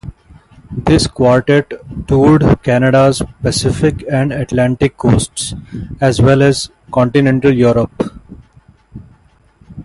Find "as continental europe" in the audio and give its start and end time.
6.41-8.11